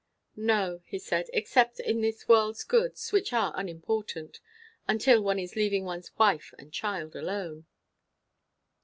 "No," 0.35 0.81
he 0.87 0.97
said. 0.97 1.29
"Except 1.31 1.79
in 1.79 2.01
this 2.01 2.27
world's 2.27 2.63
goods 2.63 3.11
which 3.11 3.31
are 3.33 3.53
unimportant. 3.55 4.39
Until 4.87 5.21
one 5.21 5.37
is 5.37 5.55
leaving 5.55 5.85
one's 5.85 6.11
wife 6.17 6.55
and 6.57 6.73
child 6.73 7.15
alone!" 7.15 7.67